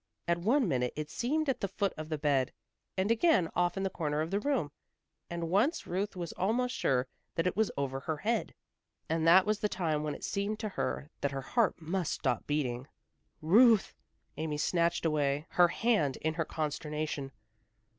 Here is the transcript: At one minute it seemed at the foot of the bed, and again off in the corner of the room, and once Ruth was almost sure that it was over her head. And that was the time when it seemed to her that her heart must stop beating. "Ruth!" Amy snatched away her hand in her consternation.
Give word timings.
At 0.27 0.39
one 0.39 0.67
minute 0.67 0.93
it 0.95 1.11
seemed 1.11 1.47
at 1.47 1.59
the 1.61 1.67
foot 1.67 1.93
of 1.95 2.09
the 2.09 2.17
bed, 2.17 2.51
and 2.97 3.11
again 3.11 3.51
off 3.55 3.77
in 3.77 3.83
the 3.83 3.89
corner 3.91 4.21
of 4.21 4.31
the 4.31 4.39
room, 4.39 4.71
and 5.29 5.51
once 5.51 5.85
Ruth 5.85 6.15
was 6.15 6.33
almost 6.33 6.73
sure 6.75 7.07
that 7.35 7.45
it 7.45 7.55
was 7.55 7.69
over 7.77 7.99
her 7.99 8.17
head. 8.17 8.55
And 9.07 9.27
that 9.27 9.45
was 9.45 9.59
the 9.59 9.69
time 9.69 10.01
when 10.01 10.15
it 10.15 10.23
seemed 10.23 10.57
to 10.61 10.69
her 10.69 11.11
that 11.19 11.29
her 11.29 11.41
heart 11.41 11.79
must 11.79 12.13
stop 12.13 12.47
beating. 12.47 12.87
"Ruth!" 13.43 13.93
Amy 14.37 14.57
snatched 14.57 15.05
away 15.05 15.45
her 15.49 15.67
hand 15.67 16.15
in 16.23 16.33
her 16.33 16.45
consternation. 16.45 17.31